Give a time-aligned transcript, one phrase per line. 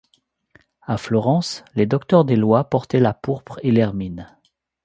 [0.81, 4.35] À Florence, les docteurs des lois portaient la pourpre et l'hermine.